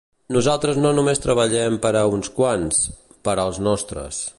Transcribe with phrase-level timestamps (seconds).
[0.35, 2.81] Nosaltres no només treballarem per a uns quants,
[3.29, 4.27] per ‘als nostres’.